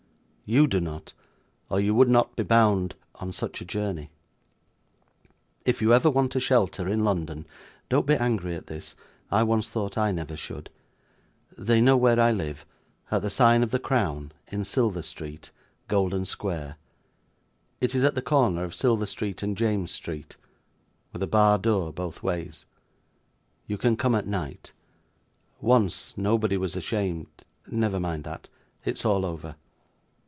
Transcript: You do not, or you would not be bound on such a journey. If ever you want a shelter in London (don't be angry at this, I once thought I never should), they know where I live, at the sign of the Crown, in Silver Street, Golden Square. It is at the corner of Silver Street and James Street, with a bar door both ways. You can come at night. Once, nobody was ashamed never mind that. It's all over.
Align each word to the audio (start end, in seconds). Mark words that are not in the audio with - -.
You 0.43 0.67
do 0.67 0.81
not, 0.81 1.13
or 1.69 1.79
you 1.79 1.95
would 1.95 2.09
not 2.09 2.35
be 2.35 2.43
bound 2.43 2.93
on 3.15 3.31
such 3.31 3.61
a 3.61 3.65
journey. 3.65 4.09
If 5.63 5.81
ever 5.81 6.09
you 6.09 6.13
want 6.13 6.35
a 6.35 6.41
shelter 6.41 6.89
in 6.89 7.05
London 7.05 7.47
(don't 7.87 8.05
be 8.05 8.15
angry 8.15 8.55
at 8.55 8.67
this, 8.67 8.93
I 9.31 9.43
once 9.43 9.69
thought 9.69 9.97
I 9.97 10.11
never 10.11 10.35
should), 10.35 10.69
they 11.57 11.79
know 11.79 11.95
where 11.95 12.19
I 12.19 12.33
live, 12.33 12.65
at 13.11 13.21
the 13.21 13.29
sign 13.29 13.63
of 13.63 13.71
the 13.71 13.79
Crown, 13.79 14.33
in 14.49 14.65
Silver 14.65 15.01
Street, 15.03 15.51
Golden 15.87 16.25
Square. 16.25 16.75
It 17.79 17.95
is 17.95 18.03
at 18.03 18.15
the 18.15 18.21
corner 18.21 18.65
of 18.65 18.75
Silver 18.75 19.05
Street 19.05 19.41
and 19.41 19.57
James 19.57 19.91
Street, 19.91 20.35
with 21.13 21.23
a 21.23 21.27
bar 21.27 21.59
door 21.59 21.93
both 21.93 22.23
ways. 22.23 22.65
You 23.67 23.77
can 23.77 23.95
come 23.95 24.15
at 24.15 24.27
night. 24.27 24.73
Once, 25.61 26.13
nobody 26.17 26.57
was 26.57 26.75
ashamed 26.75 27.27
never 27.67 28.01
mind 28.01 28.25
that. 28.25 28.49
It's 28.83 29.05
all 29.05 29.25
over. 29.25 29.55